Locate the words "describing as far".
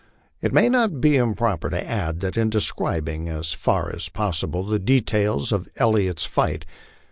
2.49-3.95